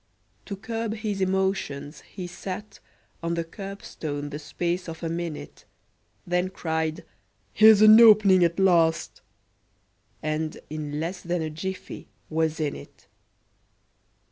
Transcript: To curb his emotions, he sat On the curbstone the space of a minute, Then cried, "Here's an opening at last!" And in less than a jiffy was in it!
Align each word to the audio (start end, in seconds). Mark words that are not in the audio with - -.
To 0.47 0.55
curb 0.55 0.95
his 0.95 1.21
emotions, 1.21 2.01
he 2.01 2.25
sat 2.25 2.79
On 3.21 3.35
the 3.35 3.43
curbstone 3.43 4.31
the 4.31 4.39
space 4.39 4.89
of 4.89 5.03
a 5.03 5.09
minute, 5.09 5.65
Then 6.25 6.49
cried, 6.49 7.05
"Here's 7.53 7.83
an 7.83 8.01
opening 8.01 8.43
at 8.43 8.57
last!" 8.57 9.21
And 10.23 10.59
in 10.71 10.99
less 10.99 11.21
than 11.21 11.43
a 11.43 11.51
jiffy 11.51 12.07
was 12.31 12.59
in 12.59 12.75
it! 12.75 13.05